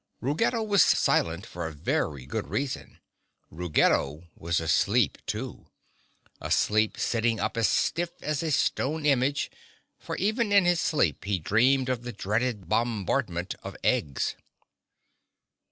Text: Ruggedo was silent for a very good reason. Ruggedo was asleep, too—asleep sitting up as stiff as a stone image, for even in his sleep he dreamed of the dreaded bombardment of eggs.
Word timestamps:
Ruggedo 0.19 0.63
was 0.63 0.81
silent 0.83 1.45
for 1.45 1.67
a 1.67 1.71
very 1.71 2.25
good 2.25 2.47
reason. 2.47 2.97
Ruggedo 3.51 4.23
was 4.35 4.59
asleep, 4.59 5.19
too—asleep 5.27 6.99
sitting 6.99 7.39
up 7.39 7.55
as 7.55 7.67
stiff 7.67 8.09
as 8.23 8.41
a 8.41 8.49
stone 8.49 9.05
image, 9.05 9.51
for 9.99 10.15
even 10.17 10.51
in 10.51 10.65
his 10.65 10.81
sleep 10.81 11.25
he 11.25 11.37
dreamed 11.37 11.87
of 11.87 12.01
the 12.01 12.13
dreaded 12.13 12.67
bombardment 12.67 13.53
of 13.61 13.77
eggs. 13.83 14.33